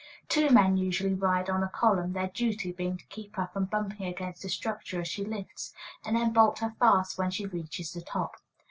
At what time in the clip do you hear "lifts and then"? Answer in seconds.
5.23-6.33